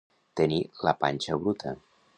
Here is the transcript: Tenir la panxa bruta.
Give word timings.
Tenir 0.39 0.57
la 0.87 0.95
panxa 1.05 1.41
bruta. 1.45 1.77